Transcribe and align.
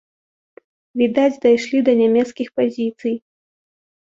Відаць, 1.01 1.35
дайшлі 1.45 1.79
да 1.91 1.97
нямецкіх 2.01 2.47
пазіцый. 2.61 3.15